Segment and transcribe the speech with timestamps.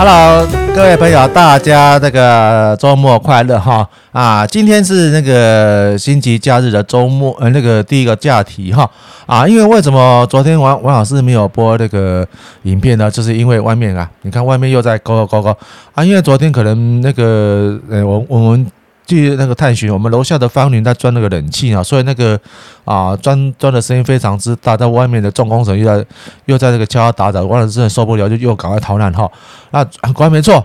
[0.00, 4.46] Hello，各位朋友，大家这个周末快乐哈啊！
[4.46, 8.88] 今天是那个星期假日的周末，呃，那个第一个假期哈
[9.26, 9.44] 啊！
[9.44, 12.24] 因为为什么昨天王王老师没有播那个
[12.62, 13.10] 影片呢？
[13.10, 15.58] 就是因为外面啊，你看外面又在高高高高
[15.94, 16.04] 啊！
[16.04, 18.64] 因为昨天可能那个呃，我我们。
[19.08, 22.38] 去那个探寻，我们楼下的芳邻在钻那个冷气啊，所以那个
[22.84, 26.06] 啊钻钻的声音非常之大，在外面的重工程又在
[26.44, 29.28] 又在那个敲敲打打，完了真的受不了，就又赶快逃难哈。
[29.70, 29.82] 那
[30.12, 30.62] 果然没错，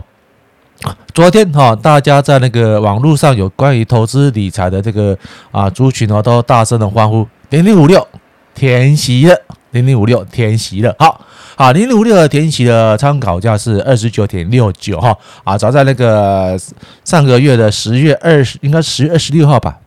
[1.13, 5.17] 昨天哈大家在那个网络上有关于投资理财的这个
[5.51, 7.25] 啊族群哦，都大声的欢呼。
[7.49, 8.05] 零零五六
[8.53, 9.35] 填息了，
[9.73, 11.19] 零零五六填息了，好。
[11.55, 16.57] 好，零零五六的填息的参考价是二十九点六九哈啊，早在那个
[17.05, 19.77] 上个月的十月二十，应该十月二十六号吧？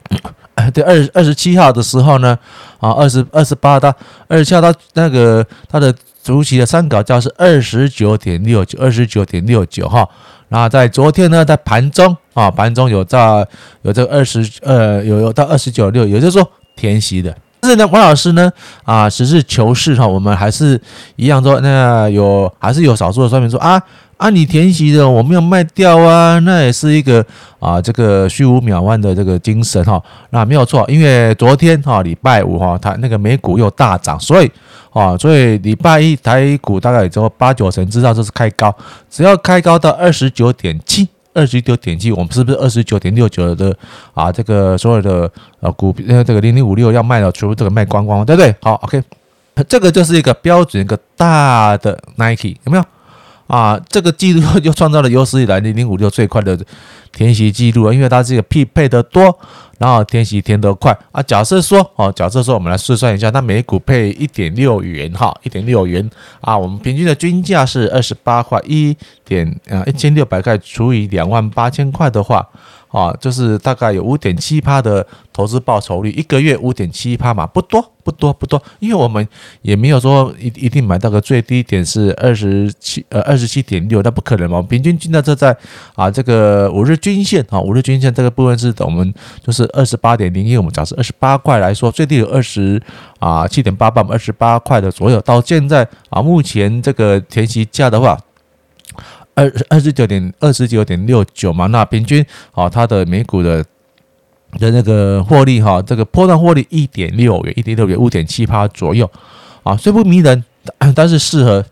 [0.72, 2.38] 对，二二十七号的时候呢，
[2.80, 3.94] 啊，二十二十八到
[4.28, 10.08] 二十七号，它那个它的除息的参考价是二十九点六九，二十九点六九哈。
[10.48, 13.46] 然后在昨天呢，在盘中啊，盘中有到
[13.82, 17.36] 有这个二十呃，有有到二十九六，也就是说填息的。
[17.62, 20.80] 但是呢，王老师呢，啊，实事求是哈，我们还是
[21.14, 23.80] 一样说，那有还是有少数的说明说啊
[24.16, 27.24] 啊，你填息的我没有卖掉啊，那也是一个
[27.60, 34.50] 啊，这个虚无渺万的这个精神哈，那没有错，因为昨天哈礼拜五哈，它那个美股又大涨，所以
[34.90, 38.74] 啊，所以礼拜一台股大概也就八九成知道这是开高，
[39.08, 41.08] 只要开高到二十九点七。
[41.34, 43.76] 二十九点七，我们是不是二十九点六九的
[44.14, 44.30] 啊？
[44.30, 45.30] 这个所有的
[45.60, 48.54] 呃股，呃这个零零五六要卖了，全部这个卖光光，对不对？
[48.60, 49.02] 好，OK，
[49.68, 52.84] 这个就是一个标准一个大的 Nike，有没有？
[53.52, 56.58] 啊，这个记录又创造了有史以来零零五六最快的
[57.12, 59.38] 填息记录，因为它这个匹配的多，
[59.78, 61.22] 然后填息填得快啊。
[61.22, 66.08] 假设说，哦，假设说，我们来试算一下，那每股配一点六元，哈，一点六元
[66.40, 72.48] 啊，我们平均的均价是二十八块，一点啊一千六百块除以两万八千块的话。
[72.92, 79.26] 啊，就是大概有五点七趴的投资报酬率，一个月五点七趴嘛，不多不多不多，因为我们
[79.62, 85.56] 也没有说一一定买到个最低点是二十七呃二十七点六，那不可能嘛，平均均价这在
[85.94, 92.78] 啊这个五日均线啊五日均线这个部分是我们就是二十八点零一，我们假设二十八块来说，最低有二十
[93.18, 98.18] 啊七点八八，二十八块的左右，到现在啊目前这个填息价的话。
[99.34, 103.64] 二二十九点二十九点六九嘛，那平均啊，它的每股的
[104.58, 109.10] 的那个获利哈，这个波段获利一点六元，一点六元五点七趴左右
[109.62, 110.44] 啊，虽不迷人，
[110.94, 111.64] 但是适合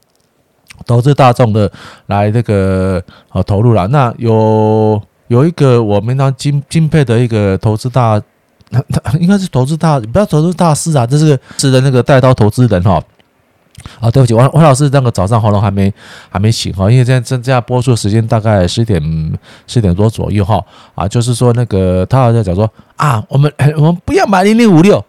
[0.86, 1.70] 投资大众的
[2.06, 3.86] 来这个啊投入了。
[3.88, 8.20] 那有有一个我们当敬敬佩的一个投资大，
[9.20, 13.02] 应该是投资大，不要投资大师啊，这是是的那个带刀投资人哈。
[14.00, 15.92] 啊，对不起，王王老师，那个早上喉咙还没
[16.28, 19.00] 还没醒哈，因为现在正在播出的时间大概十点
[19.66, 20.62] 十点多左右哈。
[20.94, 25.04] 啊，就是说那个他好像讲说啊，我们我们不要买零零五六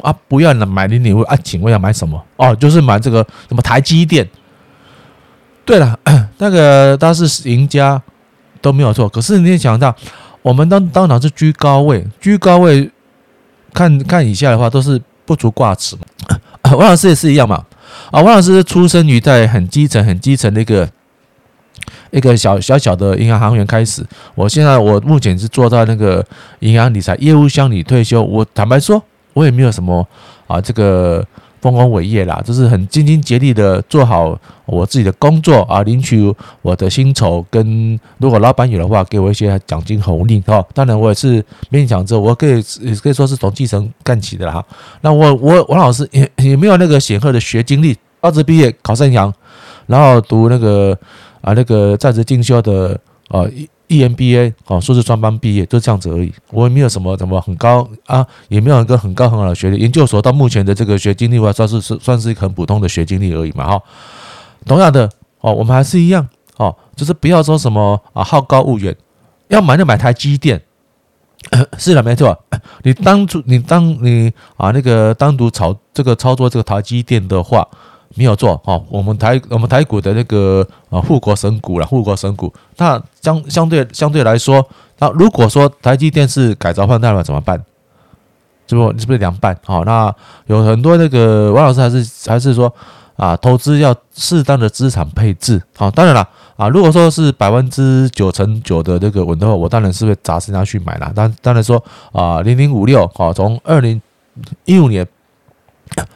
[0.00, 2.22] 啊，不要买零零五啊，请问要买什么？
[2.36, 4.28] 哦，就是买这个什么台积电。
[5.64, 5.98] 对了，
[6.38, 8.00] 那个他是赢家
[8.60, 9.94] 都没有错，可是你也想到，
[10.42, 12.88] 我们当当然是居高位，居高位
[13.72, 16.02] 看看以下的话都是不足挂齿嘛。
[16.76, 17.64] 王老师也是一样嘛。
[18.10, 20.88] 啊，王老师出生于在很基层、很基层的一个
[22.10, 24.04] 一个小小小的银行行员开始。
[24.34, 26.24] 我现在我目前是做到那个
[26.60, 28.22] 银行理财业务经理退休。
[28.22, 29.02] 我坦白说，
[29.32, 30.06] 我也没有什么
[30.46, 31.26] 啊这个
[31.72, 40.64] 丰功伟业啦，就是很兢兢竭力的做好我自己的工作啊，领取我的薪酬，跟如果老板有的话，给我一些奖金红利哈。
[40.72, 44.64] 当然，我也是勉强着，我可以也可以说是从基层干起的哈。
[45.00, 47.96] 那我我王老师也也没有那个显赫的学经历。
[48.18, 49.32] 高职毕业考上银行，
[49.86, 50.98] 然后读那个
[51.42, 53.48] 啊那个在职进修的呃
[53.88, 56.32] EMBA 哦，硕士专班毕业，就这样子而已。
[56.50, 59.78] 我也没有什么什么很高啊，也没有一个很高很好的学历。
[59.78, 63.82] 研究所到目前的这个学经历，我算是是算是一个很普通的学经历而已嘛哈。
[64.64, 65.08] 同样的
[65.40, 68.96] 哦，我们还是一样哦，就是不要说什么啊好高骛远，
[69.48, 70.60] 要买就买台积电。
[71.78, 72.36] 是的，没错。
[72.82, 77.66] 你当初你当你啊那个单独炒这个操作这个台积电的话。
[78.14, 82.52] 没有错哦，我们台我们台股的那个啊护国神股了，护国神股。
[82.76, 84.66] 那相相对相对来说，
[84.98, 87.62] 那如果说台积电是改朝换代了怎么办？
[88.68, 89.56] 是不是是不是凉拌？
[89.64, 90.12] 好，那
[90.46, 92.72] 有很多那个王老师还是还是说
[93.14, 95.62] 啊，投资要适当的资产配置。
[95.76, 101.12] 好，当然了啊，如果说是百分之九成九的这个稳的话，我当然是会砸身家去买了。
[101.14, 101.80] 当当然说
[102.10, 104.02] 啊，零零五六，好，从二零
[104.64, 105.06] 一五年，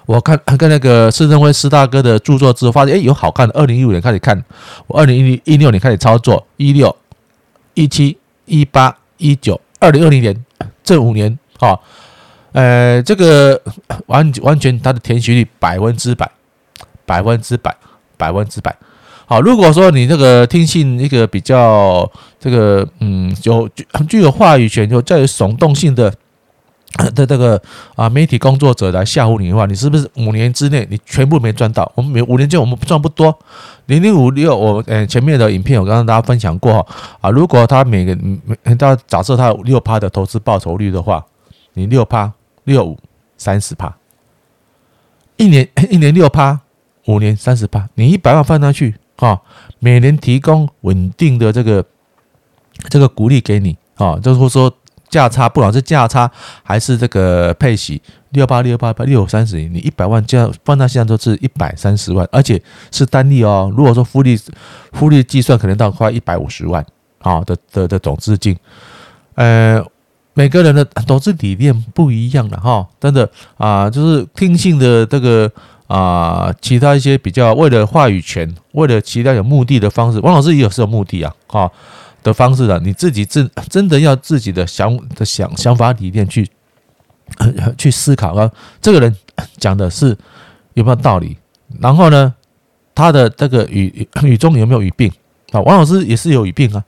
[0.06, 3.54] 我看跟那个施升辉施大哥的著作之后，发现哎有好看的。
[3.58, 4.44] 二零一五年开始看，
[4.86, 6.94] 我二零一六年开始操作，一六、
[7.74, 10.44] 一七、一八、一九、二零二零年
[10.82, 11.78] 这五年，哈，
[12.52, 13.60] 呃，这个
[14.06, 16.30] 完完全它的填息率百分之百，
[17.06, 17.76] 百分之百，
[18.16, 18.76] 百分之百。
[19.26, 26.12] 好，如果说你这个听信一个比较这个嗯有具具有话语权、有较有耸动性的
[27.14, 27.60] 的这个
[27.94, 31.90] 啊媒体工作者来吓唬你的话，你是不是五年之内你全部没赚到？
[31.94, 33.38] 我们每五年间我们赚不多，
[33.86, 36.86] 零零五六我呃前面的影片我刚刚大家分享过哈
[37.20, 38.16] 啊，如果他每个
[38.64, 41.24] 每大家假设他有六趴的投资报酬率的话，
[41.74, 42.32] 你六趴
[42.64, 42.98] 六五
[43.36, 43.94] 三十趴，
[45.36, 46.60] 一年一年六趴，
[47.06, 48.96] 五年三十趴，你一百万放上去。
[49.16, 49.38] 哈，
[49.78, 51.84] 每年提供稳定的这个
[52.88, 54.72] 这个股利给你啊，就是说
[55.10, 56.30] 价差，不管是价差
[56.62, 63.70] 还是这个配息，六八六八八六三十，你一百万这样放到现在都是一百三十万，而且是单利哦。
[63.76, 64.38] 如果说复利
[64.92, 66.84] 复利计算，可能到快一百五十万
[67.18, 68.56] 啊的的的总资金。
[69.34, 69.84] 呃，
[70.34, 73.28] 每个人的投资理念不一样的哈，真的
[73.58, 75.50] 啊，就是听信的这个。
[75.90, 81.68] 啊，其他一些比较为了话语权，为了其他有目的的方式，王老师也有是有目的啊，哈
[82.22, 86.48] 的方式的，你自己真真的要自己的想的想想法理念去
[87.76, 88.50] 去思考啊，
[88.80, 89.16] 这个人
[89.58, 90.16] 讲的是
[90.74, 91.36] 有没有道理？
[91.78, 92.34] 然后呢，
[92.94, 95.10] 他的这个语语中有没有语病
[95.52, 95.60] 啊？
[95.60, 96.84] 王老师也是有语病啊，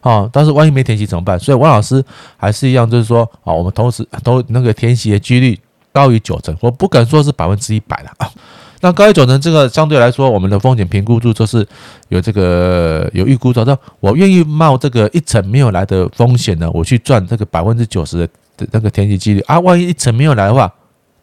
[0.00, 1.38] 啊，但是万一没填写怎么办？
[1.38, 2.04] 所以王老师
[2.36, 5.58] 还是一样，就是说啊，我们同时都那个填写的几率。
[5.92, 8.30] 高于九成，我不敢说是百分之一百了啊。
[8.80, 11.66] 那高一九成，这个相对来说，我们的风险评估注就是
[12.08, 19.60] 有这个有预估到，说我愿意冒这个一层没有来的风险呢，我去赚这个百分之九十的那个填息几率啊。
[19.60, 20.72] 万一一层没有来的话，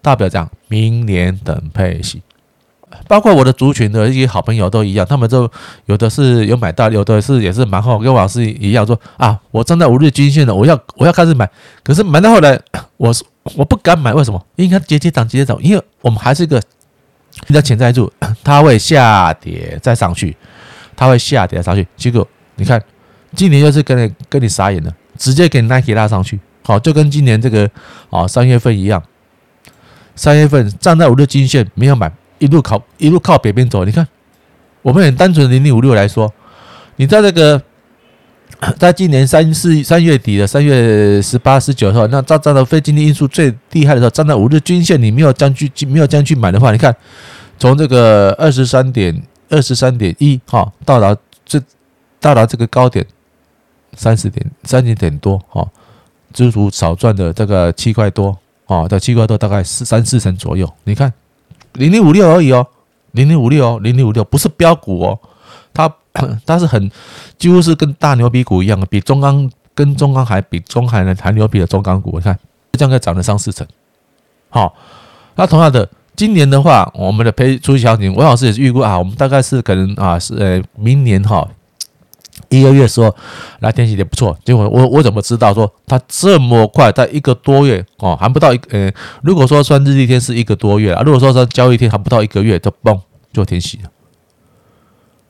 [0.01, 2.21] 大不了这样，明年等配息。
[3.05, 5.49] 包括我的族群的一些好朋友都一样，他们就
[5.87, 11.49] 有的是有买到，有的是也是蛮好，跟王老师一样说啊，我站在五日均线的，我要我要开始买，
[11.83, 12.57] 可是买到后来，
[12.95, 13.13] 我
[13.55, 14.41] 我不敢买，为什么？
[14.55, 16.61] 因为它节节涨，节节涨，因为我们还是一个
[17.45, 18.11] 比较潜在住，
[18.43, 20.35] 它会下跌再上去，
[20.95, 21.87] 它会下跌再上去。
[21.95, 22.81] 结果你看，
[23.35, 27.69] 今年又是跟你跟你傻眼了，直接给 Nike 拉上去，好，就跟今年这个
[28.09, 29.03] 啊三月份一样，
[30.15, 32.11] 三月份站在五日均线没有买。
[32.39, 34.07] 一路靠一路靠北边走，你看，
[34.83, 36.31] 我们很单纯零零五六来说，
[36.97, 37.59] 你在这个，
[38.77, 46.95] 在今年三四三月底的三月十八十九号，那站站到非经济因素最厉害的时候，站在五日均线，你没有将去没有将去买的话，你看，
[47.59, 51.15] 从这个二十三点二十三点一哈，到达
[51.45, 51.61] 这
[52.19, 53.05] 到达这个高点
[53.95, 55.67] 三十点三十点多哈，
[56.33, 61.13] 足足少赚的这个七块多啊，到七块多大概四三四成左右，你看。
[61.73, 62.65] 零零五六而已哦，
[63.11, 65.19] 零零五六哦，零零五六不是标股哦，
[66.25, 66.89] 它它是很
[67.37, 72.37] 几乎是跟大牛皮股一样的，比中钢跟中钢还比中海呢还牛皮的中钢股，你看
[72.73, 73.65] 这样可以涨得上四成。
[74.49, 74.73] 好，
[75.35, 81.47] 那同样的，今年的话，我们的配除息小景，王老师也是预估啊，我们大概是可能啊是呃明年哈。
[82.49, 83.13] 一个月说
[83.59, 88.89] 来填息也不错，结果我我怎么知道说它这么快，在一个多月哦，还不到一呃，
[89.23, 92.97] 如果说算日历天是一个多月啊，如果说算交易天还不到一个月，就嘣
[93.33, 93.89] 就填息了。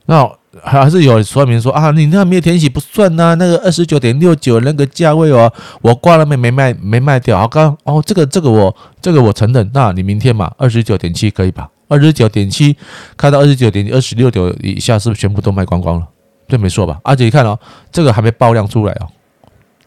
[0.05, 0.29] 那
[0.63, 11.69] 还是有说明说啊，你那没有填写不算呐，那个二十九点六九那个价位哦，我挂了没没卖没卖掉，好刚哦，这个这个我这个我承认，那你明天嘛二十九点七可以吧？
[11.87, 12.75] 二十九点七
[13.15, 16.07] 开到二十九点二十六点以下，是不是全部都卖光光了？
[16.47, 16.99] 对，没错吧？
[17.03, 17.57] 而且你看哦，
[17.91, 19.07] 这个还没爆量出来哦。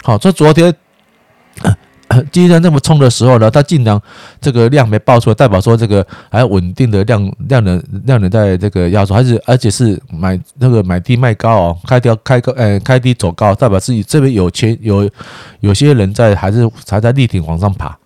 [0.03, 0.75] 好，这昨天
[2.33, 4.01] 今天那么冲的时候呢，它竟然
[4.41, 15.09] 这个量没爆出来，代表说这个还稳定的量量能量能在这个压缩，还是而且是买那个买低卖高哦，开低开高，呃，开低走高，代表自己这边有钱有
[15.61, 17.97] 有些人在还是还在力挺往上爬。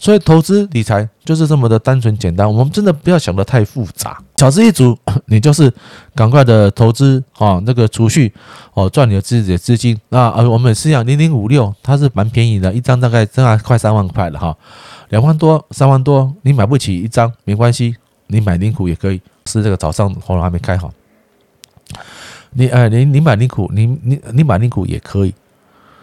[0.00, 4.16] 所以投资理财就是这么的单纯简单，我们真的不要想得太复杂。
[4.38, 5.70] 小资一族， 你就是
[6.14, 8.32] 赶快的投资啊，那个储蓄
[8.72, 10.00] 哦，赚你的自己的资金。
[10.08, 14.56] 那呃，我们是讲零零五六，它是蛮便宜的，一张大概真的快三万块了哈，
[15.10, 17.94] 两万多、三万多，你买不起一张没关系，
[18.28, 19.20] 你买零股也可以。
[19.44, 20.90] 是这个早上喉咙还没开好，
[22.52, 25.34] 你呃，你你买零股，你你你买零股也可以。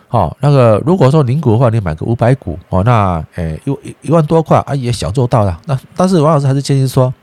[0.10, 5.60] 好，那个如果说零股的话，你买个五百股哦，那诶一一万多块啊也小做到了。
[5.66, 7.14] 那但是王老师还是建议说，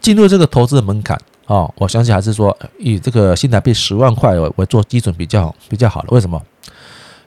[0.00, 6.08] 进入这个投资的门槛哦，我相信还是说以这个新台币十万块为做基准比较比较好的。
[6.10, 6.40] 为什么？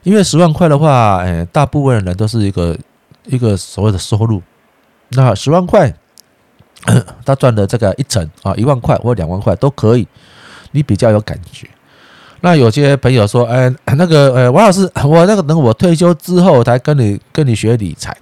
[0.04, 2.76] 因为十万块的话，哎，大部分人都是一个
[3.26, 4.42] 一个所谓的收入。
[5.10, 5.94] 那十万块，
[7.26, 10.08] 他赚的这个一成啊，一万块或两万块都可以，
[10.70, 11.68] 你比较有感觉。
[12.44, 18.14] 那有些朋友说，哎， 那个，呃，王老师， 我那个等我退休之后才跟你跟你学理财。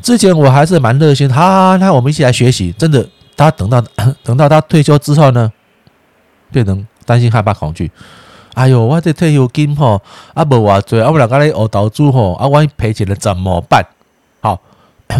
[0.00, 2.72] 之前我还是蛮热心，好，那我们一起来学习。
[2.72, 3.84] 真的，他等到
[4.24, 5.52] 等到他退休之后呢，
[6.50, 7.90] 变成担心、害怕、恐惧。
[8.54, 10.00] 哎呦，我这退休金吼，
[10.32, 13.84] 啊无偌济，啊我两个咧学投资吼，啊万一赔钱了怎么办？
[14.40, 14.58] 好，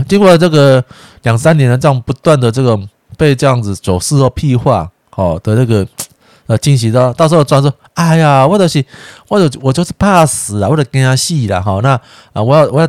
[0.08, 0.82] 经过这个
[1.25, 2.78] 两三年的这样不断的这个
[3.18, 5.87] 被这样子走事后屁话，好的那个。
[6.52, 8.85] 呃，惊喜到到时候装说，哎呀，我就是，
[9.26, 11.80] 我就我就是怕死啊，我就跟他戏了哈。
[11.82, 11.99] 那
[12.35, 12.87] 啊，我要我要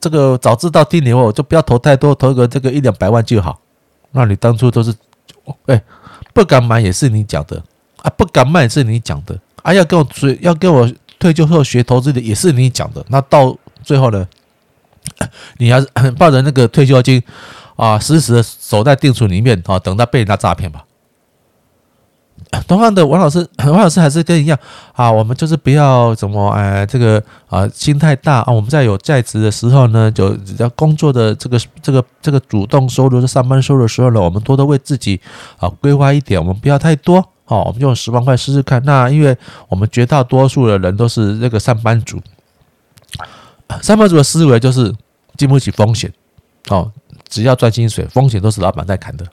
[0.00, 3.60] 这个早知道听你话，我就不要投太多，投个这个一两百万就好。
[4.10, 4.92] 那你当初都是，
[5.66, 5.80] 哎，
[6.32, 7.62] 不敢买也是你讲的
[8.02, 10.90] 啊，不敢卖也是你讲的啊，要跟我追，要跟我
[11.20, 13.04] 退休后学投资的也是你讲的。
[13.10, 14.26] 那到最后呢，
[15.58, 17.22] 你还是抱着那个退休金
[17.76, 20.84] 啊，死死的守在定存里面啊，等到被人家诈骗吧。
[22.66, 24.58] 同样的，王老师， 王老师还是跟一样
[24.92, 28.52] 啊，我们就是不要怎么哎，这个啊心太大啊。
[28.52, 35.20] 我们在有在职的时候呢，就只要工作的这个这个这个主动收入上班收入的时候呢，我们多多为自己
[35.58, 37.62] 啊规划一点，我们不要太多哦。
[37.66, 38.82] 我们用十万块试试看。
[38.84, 39.36] 那因为
[39.68, 42.20] 我们绝大多数的人都是这个上班族，
[43.82, 44.94] 上班族的思维就是
[45.36, 46.12] 经不起风险
[46.68, 46.90] 哦，
[47.28, 49.26] 只要赚薪水，风险都是老板在砍的。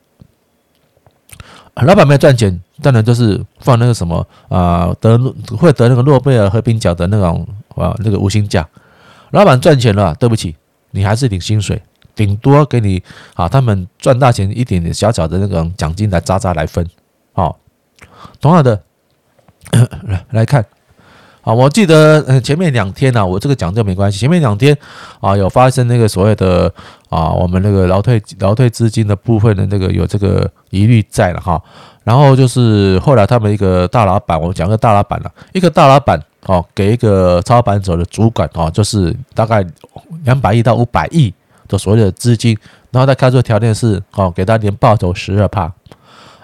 [1.86, 5.18] 老板没有赚钱，当然就是放那个什么啊，得
[5.58, 8.68] 会得那个诺贝尔和平奖的那种啊，那个无薪假。
[9.32, 10.56] 老板赚钱了，对不起，
[10.92, 11.82] 你还是领薪水，
[12.14, 13.02] 顶多给你
[13.34, 16.88] 啊，他们赚大钱一点点小小的那种奖金来渣渣来分。
[17.34, 17.58] 好，
[18.40, 18.82] 同样的
[20.04, 20.66] 来 来看。
[21.44, 24.20] 啊，我记得嗯前面两天呢，我这个讲就没关系。
[24.20, 24.78] 前面两天
[25.20, 26.72] 啊，有发生那个所谓的
[27.10, 31.62] 啊，我们那个劳退劳退资金的部分的那个有这个疑虑在了哈。
[32.04, 39.66] 然后就是后来他们一个大老板，我讲个大老板了，一个大老板哦，给一个操盘手的主管哦，就是大概
[40.24, 41.34] 两百亿到五百亿
[41.68, 42.58] 的所谓的资金，
[42.92, 45.72] 然后他开出条件是哦，给他年报酬十二趴。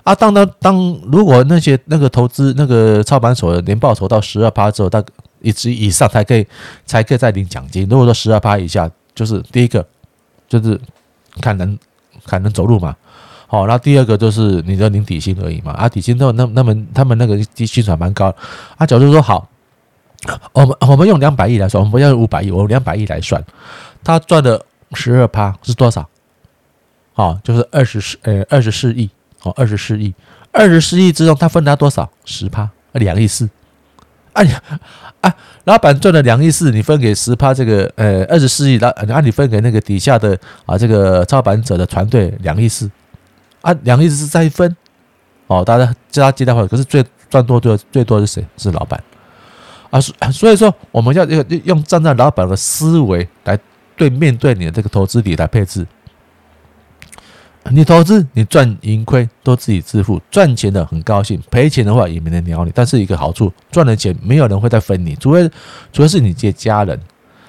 [0.07, 0.77] 啊，当当当，
[1.11, 5.03] 如果那些那个投资那个操盘手的年报酬到十二趴之后，他
[5.41, 6.47] 以及以上才可以
[6.85, 7.85] 才可以再领奖金。
[7.89, 9.85] 如果说十二趴以下，就是第一个
[10.47, 10.79] 就是
[11.41, 11.77] 看能
[12.25, 12.95] 看能走路嘛。
[13.47, 15.73] 好，那第二个就是你的领底薪而已嘛。
[15.73, 18.33] 啊，底薪都那那么他们那个薪水蛮高。
[18.77, 19.45] 啊，假如说好，
[20.53, 23.43] 我们我们用两百亿来算，我们不要用五百亿，我用两百亿来算，
[24.05, 26.07] 他赚的十二趴是多少？
[27.11, 29.09] 好，就是二十四呃二十四亿。
[29.51, 30.13] 二十四亿，
[30.51, 32.09] 二十四亿之中，他分他多少？
[32.25, 33.49] 十趴，两亿四。
[34.33, 34.61] 哎呀，
[35.21, 42.89] 啊，老板赚了两亿四，你分给十趴，这个呃二十四亿，那按你分给那个底下的啊这个操盘者的团队两亿四，
[43.61, 44.75] 啊，两亿四是再分。
[45.47, 48.45] 哦，大家叫他鸡蛋话，可是最赚多最最多是谁？
[48.57, 49.01] 是老板。
[49.89, 49.99] 啊，
[50.31, 53.57] 所以说我们要用用站在老板的思维来
[53.95, 55.87] 对面对你的这个投资理财配置。
[57.71, 62.71] 你投资，你赚盈亏都自己自负，赚钱的很高兴，赔钱的话也没人鸟你。
[62.73, 65.49] 但是一个好处，赚了钱没有人会再分你，除非
[65.91, 66.99] 除非是你借家人。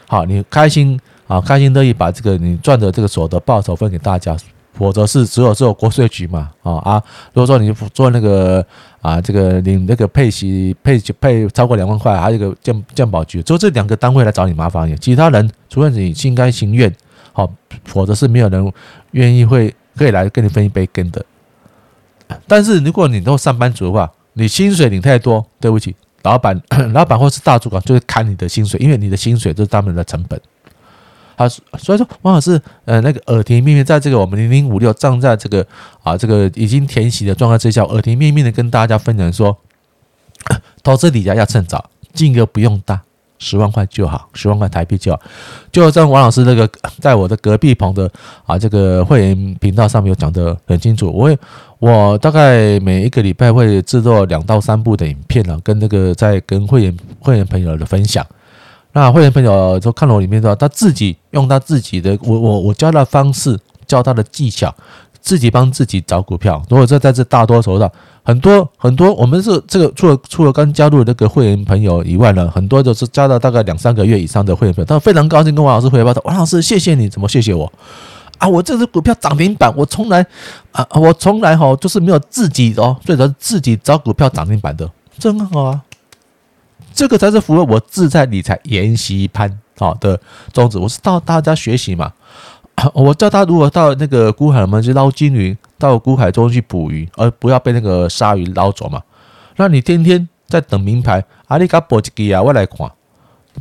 [0.06, 4.36] 好，你开心啊，开心乐意把这个你赚的这个所得报酬分给大家，
[4.72, 6.50] 否则是只有只有国税局嘛。
[6.62, 8.64] 啊啊，如果说你做那个
[9.02, 16.92] 啊这个领那个配息配配超过两万块，还有一个健健保局，只有这两个单位来找你麻烦，其他人除非你心甘情愿，
[17.32, 17.48] 好，
[17.84, 18.72] 否则是没有人
[19.12, 19.74] 愿意会。
[19.98, 21.22] 可以来跟你分一杯羹的，
[22.46, 26.58] 但是如果你都上班族的话，你薪水领太多，对不起，老板、
[26.94, 30.40] 老板或是大主管就会砍你的薪水，因为你的薪水就是他们的成本。
[31.36, 35.66] 啊，所以说王老师，呃，那个耳提面命，在这个我们零零五六站在这个
[36.02, 39.56] 啊这个已经填息的状态之下，耳提面命的跟大家分享说，
[40.82, 43.02] 投资理财要趁早，金额不用大。
[43.38, 45.20] 十万块就好，十万块台币就好。
[45.72, 46.68] 就像王老师那个，
[47.00, 48.10] 在我的隔壁棚的
[48.44, 51.10] 啊这个会员频道上面有讲得很清楚。
[51.10, 51.34] 我
[51.78, 58.26] 我大概每一个礼拜会制作两到三部的影片啊，跟那个在跟会员会员朋友的分享。
[58.92, 64.74] 那会员朋友就看了我里面的话，他自己用他自己的，我我我教他的方式，教他的技巧。
[65.28, 67.92] 自己帮自己找股票，如果这在这大多数上，
[68.22, 77.70] 很多很多，我们是这个除了除了刚加入那个会员朋友以外呢，很多都是加了大概两三个月以上的会员朋友，他非常高兴跟王老师汇报，王老师谢谢你，怎么谢谢我
[78.38, 80.24] 啊，我这只股票涨停板，我从来
[80.72, 85.82] 啊，我从来哈就是没有自己哦，最早自己找股票涨停板的，真好啊。
[86.94, 90.18] 这个才是符合我自在理财研习班好的
[90.54, 90.78] 宗旨。
[90.78, 92.10] 我是到大家学习嘛，
[92.94, 99.02] 我叫他如果到那个股海里面去捞金鱼，到股海中去捕鱼，而不要被那个鲨鱼捞走嘛。
[99.56, 102.90] 那你天天在等名牌，阿里嘎波吉啊，我来看，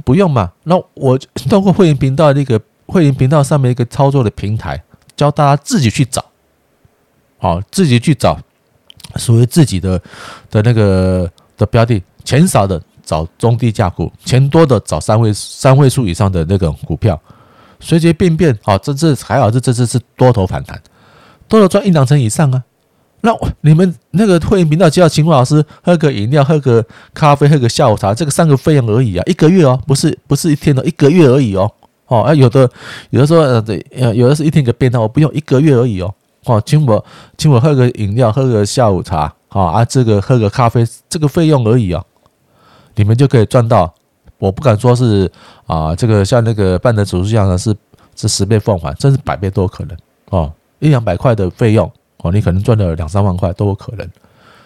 [0.05, 0.51] 不用嘛。
[0.63, 1.17] 那我
[1.49, 4.83] 通过会员频道那个会员频道上面一个操作的平台，
[5.15, 6.23] 教大家自己去找，
[7.39, 8.39] 好，自己去找
[9.15, 9.99] 属于自己的
[10.51, 12.81] 的那个的标的，钱少的。
[13.07, 17.17] 找中低价股，钱多的找三位三位数以上的那个股票，
[17.79, 20.81] 随随便便，好，这次还好，这这次是多头反弹，
[21.47, 22.63] 多头赚一两成以上啊。
[23.21, 31.69] 那你们那个会员频道就要请老师喝个饮料，喝个咖啡，喝个下午茶，这个三个费用而已啊，一个月哦，不是不是一天的，一个月而已哦。
[32.05, 32.69] 哦，啊，有的
[33.09, 36.13] 有的说呃对，呃有的是一天一个便当，我不用一个月而已哦。
[36.45, 37.03] 哦，请我
[37.37, 42.05] 请我喝个饮料，喝个下午茶，好啊，这个喝个咖啡，这个费用而已哦。
[42.95, 43.93] 你们就可以赚到，
[44.39, 45.31] 我不敢说是
[45.65, 47.75] 啊，这个像那个办的手术一样的是
[48.15, 49.97] 是十倍奉还，甚至百倍都有可能
[50.29, 50.51] 哦。
[50.79, 54.07] 一两百块的费用哦，你可能赚了两三万块都有可能。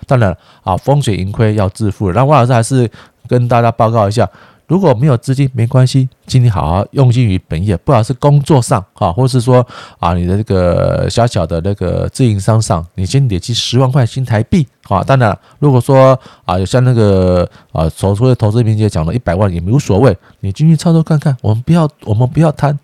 [0.06, 2.12] 当然啊，风险盈亏要自负。
[2.12, 2.90] 那王老师还是
[3.28, 4.30] 跟大家报告一下。
[4.72, 9.68] 如果没有资金没关系，请你好好用心于本业，不管是工作上啊，或是说
[10.00, 15.04] 啊你的这个小小的那个自营商上，你先累积十万块新台币啊。
[15.04, 21.36] 当然，如果说啊有像那个啊所说的投资编辑讲了一百万也无所谓，你进去操作看看。
[21.42, 22.80] 我们不要我们不要贪。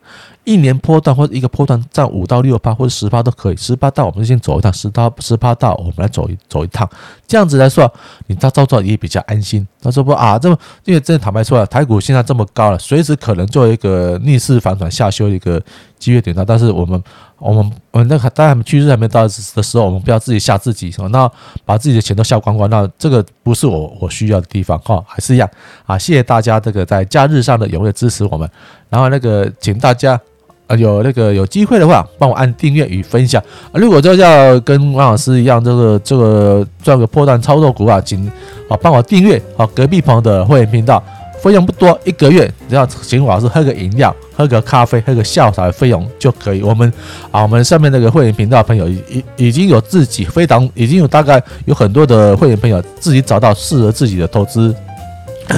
[0.47, 6.89] 一年波段或者一个波段占五到六趴或者十趴都可以，十趴到我们就先走一趟，十到十趴到我们来走一走一趟，
[7.27, 7.93] 这样子来说，
[8.27, 9.67] 你到操作也比较安心。
[9.81, 15.61] 他说不啊，这么因为真的坦白说了，台股现在这么高了，随时可能做一个逆势反转下修一个
[15.99, 17.03] 机会点到，但是我们
[17.39, 21.29] 我们我们那个当然趋势还没到的时候，我们不要自己吓自己，那
[21.65, 25.49] 把自己的钱都笑光光，那这个不是我我需要的地方哈，还是一样
[25.85, 28.49] 啊，谢谢大家这个在假日上的踊跃支持我们，
[28.87, 30.17] 然后那个请大家。
[30.67, 33.41] 啊，有那个有机会的话，帮我按订阅与分享。
[33.73, 38.29] 如果就要跟王老师一样，这个这个赚个破蛋操作股啊，请
[38.69, 41.01] 啊帮我订阅啊隔壁朋友的会员频道，
[41.41, 46.61] 费用不多，一个月只要请王老师喝个饮料、喝个咖啡、喝个下午茶的费用就可以。
[46.61, 46.91] 我们
[47.31, 54.75] 啊，我们上面那个会员频道朋友已已已经有自己非常已经有大概有很多的会员朋友自己找到适合自己的投资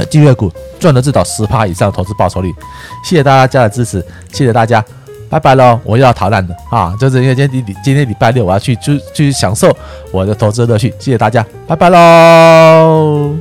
[0.07, 2.53] 机会股，赚了至少十趴以上的投资报酬率。
[3.03, 4.85] 谢谢大家的支持，谢谢大家。
[5.29, 5.79] 拜拜喽！
[5.83, 6.95] 我又要逃难了啊！
[6.99, 9.75] 就是因为今天礼今天礼拜六，我要去去去享受
[10.11, 10.89] 我的投资乐趣。
[10.99, 13.35] 谢谢大家，拜拜喽！